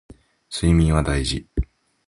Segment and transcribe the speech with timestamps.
[0.49, 1.45] 睡眠は大事